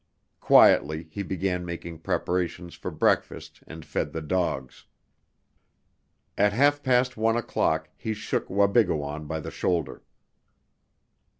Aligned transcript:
Quietly 0.39 1.09
he 1.11 1.21
began 1.21 1.63
making 1.63 1.99
preparations 1.99 2.73
for 2.73 2.89
breakfast, 2.89 3.61
and 3.67 3.85
fed 3.85 4.11
the 4.13 4.21
dogs. 4.23 4.87
At 6.35 6.53
half 6.53 6.81
past 6.81 7.17
one 7.17 7.37
o'clock 7.37 7.87
he 7.95 8.15
shook 8.15 8.49
Wabigoon 8.49 9.27
by 9.27 9.39
the 9.39 9.51
shoulder. 9.51 10.01